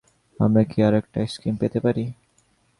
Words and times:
আমরা 0.39 0.63
কি 0.63 0.77
আরেকটা 0.87 1.17
আইসক্রিম 1.21 1.55
পেতে 1.61 1.79
পারি? 1.85 2.03